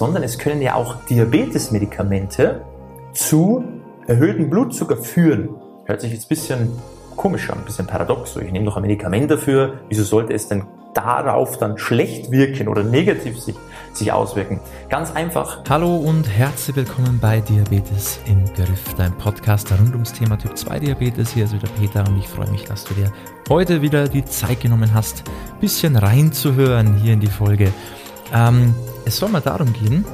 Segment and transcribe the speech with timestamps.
[0.00, 2.62] sondern es können ja auch Diabetesmedikamente
[3.12, 3.64] zu
[4.06, 5.48] erhöhtem Blutzucker führen.
[5.86, 6.72] Hört sich jetzt ein bisschen
[7.16, 8.34] komisch an, ein bisschen paradox.
[8.34, 10.64] So, ich nehme doch ein Medikament dafür, wieso sollte es denn
[10.94, 13.56] darauf dann schlecht wirken oder negativ sich,
[13.92, 14.60] sich auswirken?
[14.88, 15.64] Ganz einfach.
[15.68, 20.78] Hallo und herzlich willkommen bei Diabetes im Griff, dein Podcast rund ums Thema Typ 2
[20.78, 21.32] Diabetes.
[21.32, 23.12] Hier ist wieder Peter und ich freue mich, dass du dir
[23.48, 27.72] heute wieder die Zeit genommen hast, ein bisschen reinzuhören hier in die Folge.
[28.32, 28.74] Ähm,
[29.08, 30.04] es soll mal darum gehen,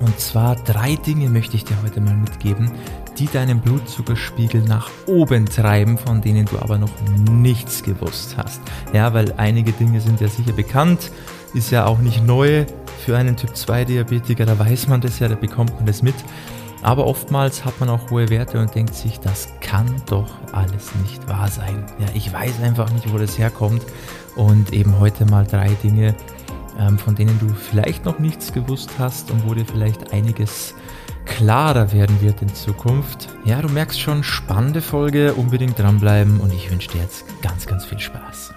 [0.00, 2.70] und zwar drei Dinge möchte ich dir heute mal mitgeben,
[3.18, 6.92] die deinen Blutzuckerspiegel nach oben treiben, von denen du aber noch
[7.30, 8.60] nichts gewusst hast.
[8.92, 11.10] Ja, weil einige Dinge sind ja sicher bekannt,
[11.54, 12.66] ist ja auch nicht neu
[13.04, 16.14] für einen Typ 2 Diabetiker, da weiß man das ja, da bekommt man das mit.
[16.82, 21.26] Aber oftmals hat man auch hohe Werte und denkt sich, das kann doch alles nicht
[21.28, 21.84] wahr sein.
[21.98, 23.82] Ja, ich weiß einfach nicht, wo das herkommt.
[24.36, 26.14] Und eben heute mal drei Dinge,
[26.98, 30.74] von denen du vielleicht noch nichts gewusst hast und wo dir vielleicht einiges
[31.24, 33.28] klarer werden wird in Zukunft.
[33.44, 37.84] Ja, du merkst schon, spannende Folge, unbedingt dranbleiben und ich wünsche dir jetzt ganz, ganz
[37.84, 38.54] viel Spaß.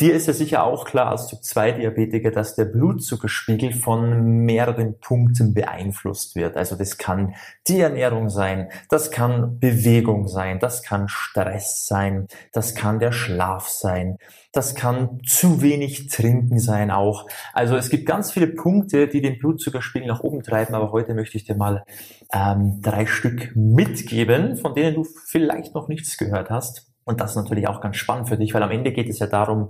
[0.00, 4.98] Dir ist ja sicher auch klar als Typ 2 Diabetiker, dass der Blutzuckerspiegel von mehreren
[4.98, 6.56] Punkten beeinflusst wird.
[6.56, 7.34] Also das kann
[7.68, 13.68] die Ernährung sein, das kann Bewegung sein, das kann Stress sein, das kann der Schlaf
[13.68, 14.18] sein,
[14.52, 17.26] das kann zu wenig Trinken sein auch.
[17.52, 21.36] Also es gibt ganz viele Punkte, die den Blutzuckerspiegel nach oben treiben, aber heute möchte
[21.36, 21.84] ich dir mal
[22.32, 26.93] ähm, drei Stück mitgeben, von denen du vielleicht noch nichts gehört hast.
[27.04, 29.26] Und das ist natürlich auch ganz spannend für dich, weil am Ende geht es ja
[29.26, 29.68] darum,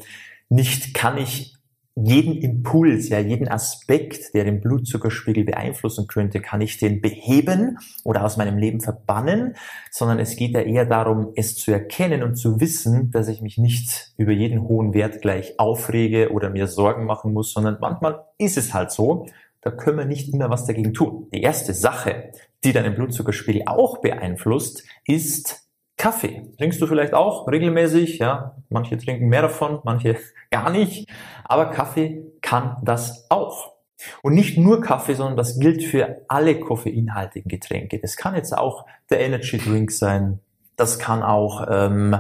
[0.49, 1.55] nicht kann ich
[1.97, 8.25] jeden Impuls, ja, jeden Aspekt, der den Blutzuckerspiegel beeinflussen könnte, kann ich den beheben oder
[8.25, 9.55] aus meinem Leben verbannen,
[9.93, 13.59] sondern es geht ja eher darum, es zu erkennen und zu wissen, dass ich mich
[13.59, 18.59] nicht über jeden hohen Wert gleich aufrege oder mir Sorgen machen muss, sondern manchmal ist
[18.59, 19.27] es halt so,
[19.61, 21.29] da können wir nicht immer was dagegen tun.
[21.33, 22.33] Die erste Sache,
[22.65, 25.64] die deinen Blutzuckerspiegel auch beeinflusst, ist
[26.05, 26.43] Kaffee.
[26.59, 28.19] Trinkst du vielleicht auch regelmäßig?
[28.19, 30.19] Ja, manche trinken mehr davon, manche
[30.51, 31.09] gar nicht.
[31.45, 33.73] Aber Kaffee kann das auch.
[34.21, 37.99] Und nicht nur Kaffee, sondern das gilt für alle koffeinhaltigen Getränke.
[38.01, 40.41] Das kann jetzt auch der Energy Drink sein.
[40.77, 42.15] Das kann auch ähm,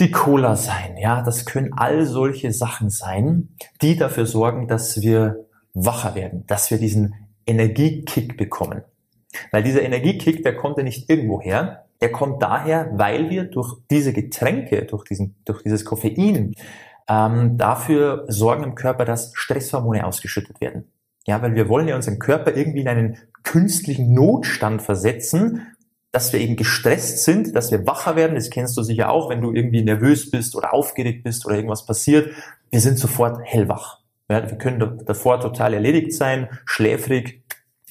[0.00, 0.96] die Cola sein.
[0.96, 3.50] Ja, das können all solche Sachen sein,
[3.82, 5.44] die dafür sorgen, dass wir
[5.74, 7.14] wacher werden, dass wir diesen
[7.46, 8.82] Energiekick bekommen.
[9.50, 13.76] Weil dieser Energiekick, der kommt ja nicht irgendwo her, der kommt daher, weil wir durch
[13.90, 16.54] diese Getränke, durch, diesen, durch dieses Koffein,
[17.08, 20.90] ähm, dafür sorgen im Körper, dass Stresshormone ausgeschüttet werden.
[21.26, 25.66] Ja, weil wir wollen ja unseren Körper irgendwie in einen künstlichen Notstand versetzen,
[26.12, 28.36] dass wir eben gestresst sind, dass wir wacher werden.
[28.36, 31.86] Das kennst du sicher auch, wenn du irgendwie nervös bist oder aufgeregt bist oder irgendwas
[31.86, 32.32] passiert.
[32.70, 34.00] Wir sind sofort hellwach.
[34.28, 37.42] Ja, wir können davor total erledigt sein, schläfrig,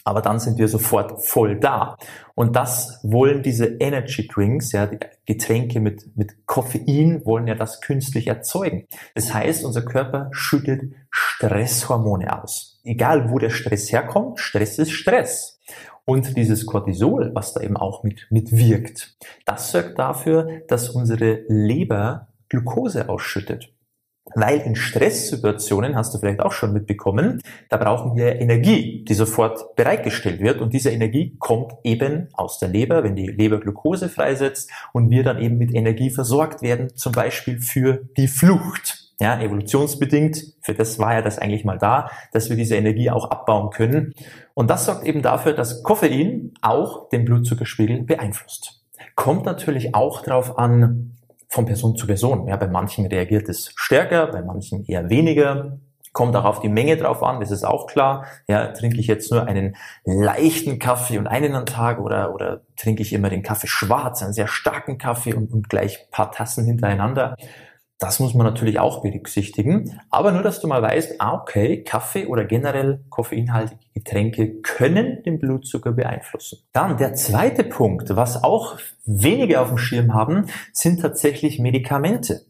[0.03, 1.97] aber dann sind wir sofort voll da.
[2.35, 7.81] Und das wollen diese Energy Drinks, ja, die Getränke mit, mit Koffein, wollen ja das
[7.81, 8.87] künstlich erzeugen.
[9.15, 12.79] Das heißt, unser Körper schüttet Stresshormone aus.
[12.83, 15.59] Egal wo der Stress herkommt, Stress ist Stress.
[16.05, 19.15] Und dieses Cortisol, was da eben auch mit, mitwirkt,
[19.45, 23.72] das sorgt dafür, dass unsere Leber Glucose ausschüttet.
[24.35, 29.75] Weil in Stresssituationen, hast du vielleicht auch schon mitbekommen, da brauchen wir Energie, die sofort
[29.75, 30.61] bereitgestellt wird.
[30.61, 35.23] Und diese Energie kommt eben aus der Leber, wenn die Leber Glucose freisetzt und wir
[35.23, 39.03] dann eben mit Energie versorgt werden, zum Beispiel für die Flucht.
[39.19, 43.29] Ja, evolutionsbedingt, für das war ja das eigentlich mal da, dass wir diese Energie auch
[43.29, 44.13] abbauen können.
[44.53, 48.81] Und das sorgt eben dafür, dass Koffein auch den Blutzuckerspiegel beeinflusst.
[49.15, 51.13] Kommt natürlich auch darauf an,
[51.53, 52.47] von Person zu Person.
[52.47, 55.77] Ja, bei manchen reagiert es stärker, bei manchen eher weniger.
[56.11, 58.25] Kommt auch auf die Menge drauf an, das ist auch klar.
[58.47, 63.03] Ja, trinke ich jetzt nur einen leichten Kaffee und einen am Tag oder, oder trinke
[63.03, 67.35] ich immer den Kaffee schwarz, einen sehr starken Kaffee und, und gleich paar Tassen hintereinander.
[68.03, 69.97] Das muss man natürlich auch berücksichtigen.
[70.09, 75.39] Aber nur, dass du mal weißt, ah, okay, Kaffee oder generell koffeinhaltige Getränke können den
[75.39, 76.59] Blutzucker beeinflussen.
[76.73, 82.41] Dann der zweite Punkt, was auch wenige auf dem Schirm haben, sind tatsächlich Medikamente.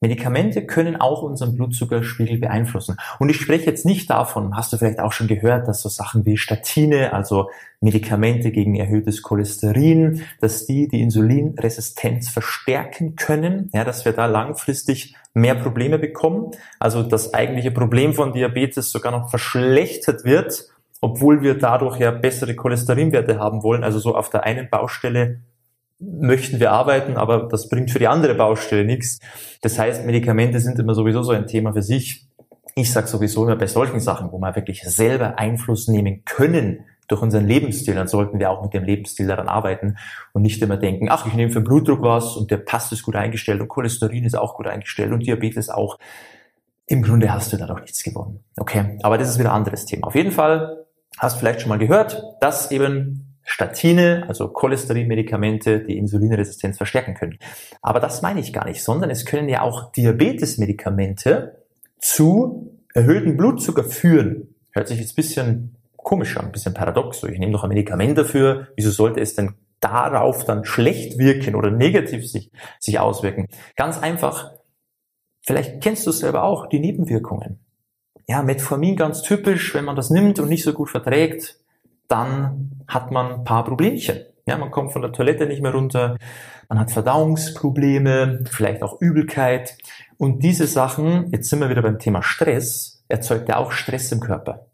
[0.00, 2.96] Medikamente können auch unseren Blutzuckerspiegel beeinflussen.
[3.18, 6.24] Und ich spreche jetzt nicht davon, hast du vielleicht auch schon gehört, dass so Sachen
[6.24, 7.50] wie Statine, also
[7.80, 15.16] Medikamente gegen erhöhtes Cholesterin, dass die die Insulinresistenz verstärken können, ja, dass wir da langfristig
[15.34, 16.52] mehr Probleme bekommen.
[16.78, 20.68] Also das eigentliche Problem von Diabetes sogar noch verschlechtert wird,
[21.00, 23.84] obwohl wir dadurch ja bessere Cholesterinwerte haben wollen.
[23.84, 25.40] Also so auf der einen Baustelle
[26.00, 29.18] möchten wir arbeiten, aber das bringt für die andere Baustelle nichts.
[29.62, 32.26] Das heißt, Medikamente sind immer sowieso so ein Thema für sich.
[32.74, 37.22] Ich sage sowieso immer bei solchen Sachen, wo wir wirklich selber Einfluss nehmen können durch
[37.22, 39.96] unseren Lebensstil, dann sollten wir auch mit dem Lebensstil daran arbeiten
[40.34, 43.02] und nicht immer denken, ach, ich nehme für den Blutdruck was und der passt ist
[43.02, 45.98] gut eingestellt und Cholesterin ist auch gut eingestellt und Diabetes auch.
[46.86, 48.44] Im Grunde hast du da doch nichts gewonnen.
[48.56, 50.06] Okay, aber das ist wieder ein anderes Thema.
[50.06, 50.86] Auf jeden Fall
[51.18, 57.38] hast du vielleicht schon mal gehört, dass eben Statine, also Cholesterinmedikamente, die Insulinresistenz verstärken können.
[57.80, 61.64] Aber das meine ich gar nicht, sondern es können ja auch Diabetesmedikamente
[61.98, 64.54] zu erhöhten Blutzucker führen.
[64.72, 67.22] Hört sich jetzt ein bisschen komisch an, ein bisschen paradox.
[67.22, 71.70] Ich nehme doch ein Medikament dafür, wieso sollte es denn darauf dann schlecht wirken oder
[71.70, 73.46] negativ sich, sich auswirken?
[73.76, 74.52] Ganz einfach,
[75.40, 77.60] vielleicht kennst du es selber auch, die Nebenwirkungen.
[78.26, 81.58] Ja, Metformin ganz typisch, wenn man das nimmt und nicht so gut verträgt,
[82.08, 84.18] dann hat man ein paar Problemchen.
[84.46, 86.16] Ja, man kommt von der Toilette nicht mehr runter,
[86.68, 89.76] man hat Verdauungsprobleme, vielleicht auch Übelkeit.
[90.16, 94.20] Und diese Sachen, jetzt sind wir wieder beim Thema Stress, erzeugt ja auch Stress im
[94.20, 94.68] Körper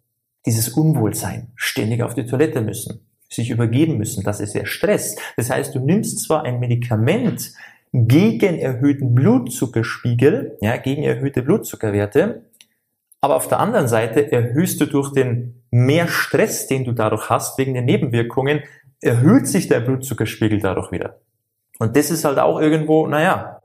[0.47, 5.17] dieses Unwohlsein, ständig auf die Toilette müssen, sich übergeben müssen, das ist ja Stress.
[5.37, 7.53] Das heißt, du nimmst zwar ein Medikament
[7.93, 12.45] gegen erhöhten Blutzuckerspiegel, ja, gegen erhöhte Blutzuckerwerte,
[13.21, 17.59] aber auf der anderen Seite erhöhst du durch den mehr Stress, den du dadurch hast,
[17.59, 18.63] wegen den Nebenwirkungen,
[19.01, 21.19] erhöht sich der Blutzuckerspiegel dadurch wieder.
[21.79, 23.61] Und das ist halt auch irgendwo, naja,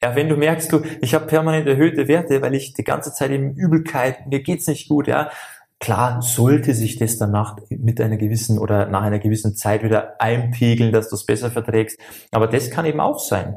[0.00, 3.32] ja, wenn du merkst, du, ich habe permanent erhöhte Werte, weil ich die ganze Zeit
[3.32, 5.30] eben Übelkeit, mir geht's nicht gut, ja,
[5.82, 10.92] Klar sollte sich das danach mit einer gewissen oder nach einer gewissen Zeit wieder einpegeln,
[10.92, 11.98] dass du es besser verträgst.
[12.30, 13.56] Aber das kann eben auch sein.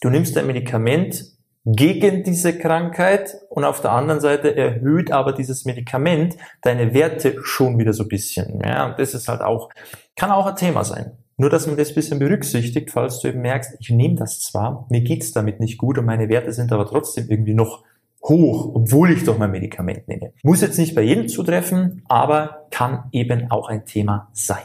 [0.00, 1.26] Du nimmst ein Medikament
[1.76, 7.78] gegen diese Krankheit und auf der anderen Seite erhöht aber dieses Medikament deine Werte schon
[7.78, 8.60] wieder so ein bisschen.
[8.64, 9.68] Ja, und das ist halt auch,
[10.16, 11.12] kann auch ein Thema sein.
[11.36, 14.86] Nur, dass man das ein bisschen berücksichtigt, falls du eben merkst, ich nehme das zwar,
[14.88, 17.84] mir geht's damit nicht gut und meine Werte sind aber trotzdem irgendwie noch
[18.24, 20.32] hoch, obwohl ich doch mein Medikament nehme.
[20.42, 24.64] Muss jetzt nicht bei jedem zutreffen, aber kann eben auch ein Thema sein.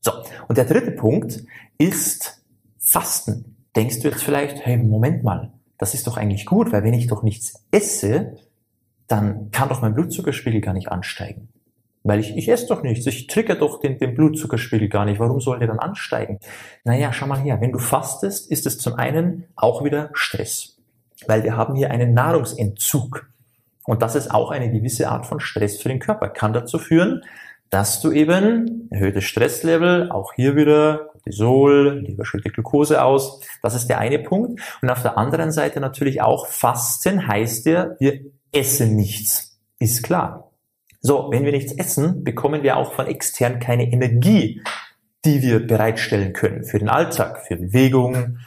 [0.00, 0.12] So,
[0.48, 1.44] und der dritte Punkt
[1.78, 2.42] ist
[2.78, 3.56] Fasten.
[3.76, 7.08] Denkst du jetzt vielleicht, hey, Moment mal, das ist doch eigentlich gut, weil wenn ich
[7.08, 8.36] doch nichts esse,
[9.08, 11.48] dann kann doch mein Blutzuckerspiegel gar nicht ansteigen.
[12.04, 15.18] Weil ich, ich esse doch nichts, ich trigger doch den, den Blutzuckerspiegel gar nicht.
[15.18, 16.38] Warum soll der dann ansteigen?
[16.84, 20.80] Naja, schau mal her, wenn du fastest, ist es zum einen auch wieder Stress
[21.26, 23.28] weil wir haben hier einen Nahrungsentzug.
[23.84, 26.28] Und das ist auch eine gewisse Art von Stress für den Körper.
[26.28, 27.22] Kann dazu führen,
[27.70, 33.40] dass du eben erhöhtes Stresslevel, auch hier wieder Cortisol, Leber schüttet Glucose aus.
[33.62, 34.60] Das ist der eine Punkt.
[34.82, 38.20] Und auf der anderen Seite natürlich auch Fasten heißt ja, wir
[38.52, 39.58] essen nichts.
[39.78, 40.50] Ist klar.
[41.00, 44.62] So, wenn wir nichts essen, bekommen wir auch von extern keine Energie,
[45.24, 48.38] die wir bereitstellen können für den Alltag, für Bewegung,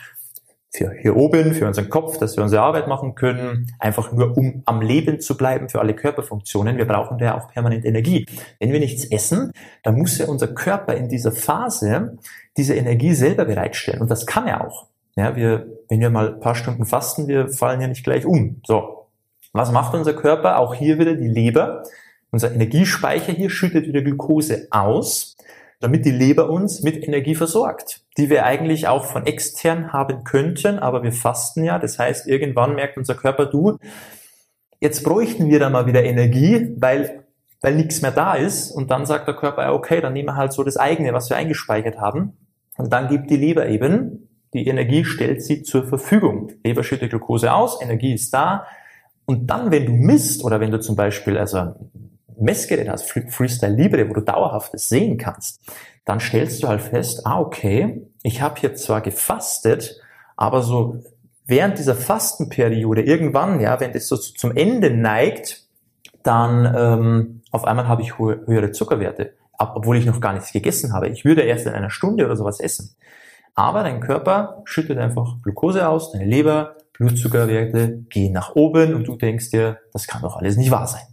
[0.75, 4.63] für hier oben, für unseren Kopf, dass wir unsere Arbeit machen können, einfach nur um
[4.65, 6.77] am Leben zu bleiben für alle Körperfunktionen.
[6.77, 8.25] Wir brauchen da auch permanent Energie.
[8.59, 9.51] Wenn wir nichts essen,
[9.83, 12.17] dann muss ja unser Körper in dieser Phase
[12.57, 14.01] diese Energie selber bereitstellen.
[14.01, 14.87] Und das kann er auch.
[15.15, 18.61] Ja, wir, wenn wir mal ein paar Stunden fasten, wir fallen ja nicht gleich um.
[18.65, 19.07] So.
[19.51, 20.57] Was macht unser Körper?
[20.57, 21.83] Auch hier wieder die Leber.
[22.31, 25.35] Unser Energiespeicher hier schüttet wieder Glucose aus
[25.83, 30.79] damit die Leber uns mit Energie versorgt, die wir eigentlich auch von extern haben könnten,
[30.79, 31.79] aber wir fasten ja.
[31.79, 33.77] Das heißt, irgendwann merkt unser Körper, du,
[34.79, 37.23] jetzt bräuchten wir da mal wieder Energie, weil,
[37.61, 38.71] weil nichts mehr da ist.
[38.71, 41.37] Und dann sagt der Körper, okay, dann nehmen wir halt so das eigene, was wir
[41.37, 42.37] eingespeichert haben.
[42.77, 46.51] Und dann gibt die Leber eben, die Energie stellt sie zur Verfügung.
[46.63, 48.67] Leber schüttet Glucose aus, Energie ist da.
[49.25, 51.73] Und dann, wenn du misst oder wenn du zum Beispiel also
[52.39, 55.61] Messgerät hast, Freestyle Libre, wo du dauerhaftes sehen kannst,
[56.05, 59.99] dann stellst du halt fest, ah, okay, ich habe hier zwar gefastet,
[60.35, 61.01] aber so
[61.45, 65.63] während dieser Fastenperiode irgendwann, ja, wenn das so zum Ende neigt,
[66.23, 71.09] dann ähm, auf einmal habe ich höhere Zuckerwerte, obwohl ich noch gar nichts gegessen habe.
[71.09, 72.95] Ich würde erst in einer Stunde oder sowas essen.
[73.55, 79.15] Aber dein Körper schüttet einfach Glucose aus, deine Leber, Blutzuckerwerte gehen nach oben und du
[79.15, 81.03] denkst dir, das kann doch alles nicht wahr sein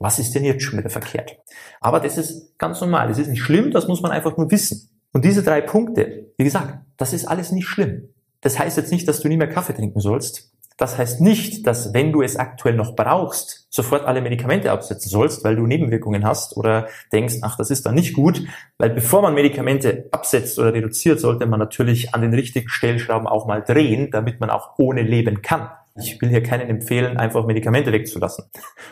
[0.00, 1.36] was ist denn jetzt schon wieder verkehrt?
[1.80, 3.08] Aber das ist ganz normal.
[3.08, 4.88] Das ist nicht schlimm, das muss man einfach nur wissen.
[5.12, 8.08] Und diese drei Punkte, wie gesagt, das ist alles nicht schlimm.
[8.40, 10.50] Das heißt jetzt nicht, dass du nie mehr Kaffee trinken sollst.
[10.78, 15.44] Das heißt nicht, dass wenn du es aktuell noch brauchst, sofort alle Medikamente absetzen sollst,
[15.44, 18.42] weil du Nebenwirkungen hast oder denkst, ach, das ist dann nicht gut.
[18.78, 23.46] Weil bevor man Medikamente absetzt oder reduziert, sollte man natürlich an den richtigen Stellschrauben auch
[23.46, 25.68] mal drehen, damit man auch ohne leben kann.
[25.96, 28.44] Ich will hier keinen empfehlen, einfach Medikamente wegzulassen.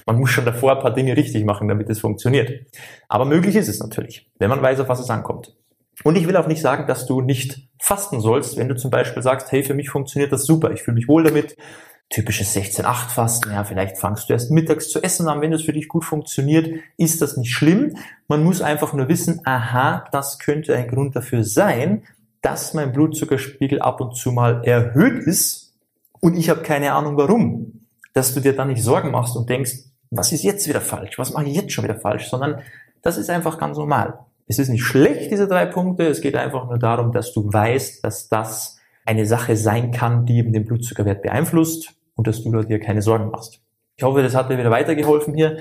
[0.06, 2.66] Man muss schon davor ein paar Dinge richtig machen, damit es funktioniert.
[3.08, 5.54] Aber möglich ist es natürlich, wenn man weiß, auf was es ankommt.
[6.04, 9.22] Und ich will auch nicht sagen, dass du nicht fasten sollst, wenn du zum Beispiel
[9.22, 11.56] sagst, hey, für mich funktioniert das super, ich fühle mich wohl damit,
[12.10, 13.52] typisches 16-8-Fasten.
[13.52, 16.68] Ja, vielleicht fangst du erst mittags zu essen an, wenn das für dich gut funktioniert,
[16.96, 17.96] ist das nicht schlimm.
[18.28, 22.04] Man muss einfach nur wissen, aha, das könnte ein Grund dafür sein,
[22.40, 25.67] dass mein Blutzuckerspiegel ab und zu mal erhöht ist
[26.20, 27.72] und ich habe keine Ahnung warum.
[28.14, 29.72] Dass du dir dann nicht Sorgen machst und denkst,
[30.10, 31.18] was ist jetzt wieder falsch?
[31.18, 32.28] Was mache ich jetzt schon wieder falsch?
[32.28, 32.62] Sondern
[33.02, 34.18] das ist einfach ganz normal.
[34.46, 36.06] Es ist nicht schlecht, diese drei Punkte.
[36.06, 40.38] Es geht einfach nur darum, dass du weißt, dass das eine Sache sein kann, die
[40.38, 43.60] eben den Blutzuckerwert beeinflusst und dass du da dir keine Sorgen machst.
[43.96, 45.58] Ich hoffe, das hat dir wieder weitergeholfen hier.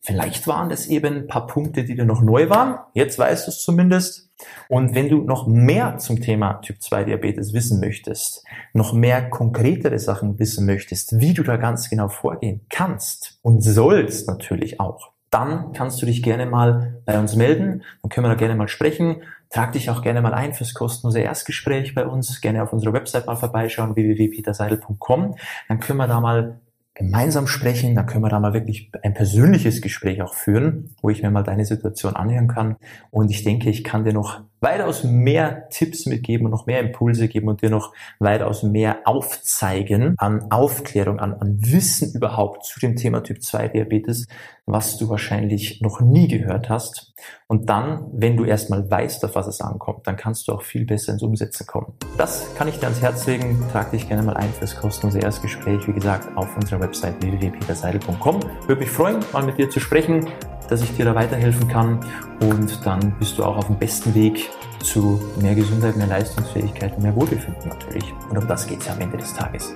[0.00, 2.78] Vielleicht waren das eben ein paar Punkte, die dir noch neu waren.
[2.92, 4.23] Jetzt weißt du es zumindest.
[4.68, 9.98] Und wenn du noch mehr zum Thema Typ 2 Diabetes wissen möchtest, noch mehr konkretere
[9.98, 15.72] Sachen wissen möchtest, wie du da ganz genau vorgehen kannst und sollst natürlich auch, dann
[15.72, 17.82] kannst du dich gerne mal bei uns melden.
[18.02, 19.22] Dann können wir da gerne mal sprechen.
[19.50, 22.40] Trag dich auch gerne mal ein fürs kostenlose Erstgespräch bei uns.
[22.40, 25.34] Gerne auf unserer Website mal vorbeischauen, www.peterseidel.com.
[25.68, 26.60] Dann können wir da mal
[26.94, 31.22] gemeinsam sprechen, da können wir da mal wirklich ein persönliches Gespräch auch führen, wo ich
[31.22, 32.76] mir mal deine Situation anhören kann.
[33.10, 37.28] Und ich denke, ich kann dir noch weitaus mehr Tipps mitgeben und noch mehr Impulse
[37.28, 42.96] geben und dir noch weitaus mehr aufzeigen an Aufklärung, an, an Wissen überhaupt zu dem
[42.96, 44.26] Thema Typ 2 Diabetes,
[44.66, 47.12] was du wahrscheinlich noch nie gehört hast.
[47.46, 50.86] Und dann, wenn du erstmal weißt, auf was es ankommt, dann kannst du auch viel
[50.86, 51.92] besser ins Umsetzen kommen.
[52.16, 53.62] Das kann ich dir ans Herz legen.
[53.72, 58.40] Trag dich gerne mal ein fürs kostenlose Erstgespräch, wie gesagt, auf unserer Website www.peterseidel.com.
[58.66, 60.30] Würde mich freuen, mal mit dir zu sprechen,
[60.68, 62.00] dass ich dir da weiterhelfen kann.
[62.40, 64.50] Und dann bist du auch auf dem besten Weg
[64.82, 68.12] zu mehr Gesundheit, mehr Leistungsfähigkeit und mehr Wohlbefinden natürlich.
[68.30, 69.74] Und um das geht es ja am Ende des Tages.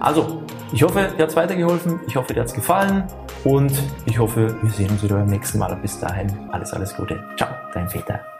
[0.00, 2.00] Also, ich hoffe, dir hat es weitergeholfen.
[2.06, 3.04] Ich hoffe, dir hat es gefallen.
[3.44, 3.72] Und
[4.06, 5.74] ich hoffe, wir sehen uns wieder beim nächsten Mal.
[5.76, 7.22] Bis dahin, alles, alles Gute.
[7.36, 8.31] Ciao, dein Peter.